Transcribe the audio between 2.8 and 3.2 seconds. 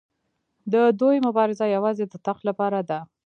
ده.